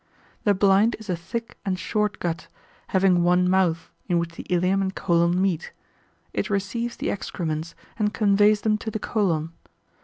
The 0.45 0.55
blind 0.55 0.95
is 0.97 1.11
a 1.11 1.15
thick 1.15 1.59
and 1.63 1.77
short 1.77 2.17
gut, 2.17 2.47
having 2.87 3.21
one 3.21 3.47
mouth, 3.47 3.91
in 4.07 4.17
which 4.17 4.33
the 4.33 4.47
ilium 4.49 4.81
and 4.81 4.95
colon 4.95 5.39
meet: 5.39 5.73
it 6.33 6.49
receives 6.49 6.95
the 6.95 7.11
excrements, 7.11 7.75
and 7.99 8.11
conveys 8.11 8.61
them 8.61 8.79
to 8.79 8.89
the 8.89 8.97
colon. 8.97 9.53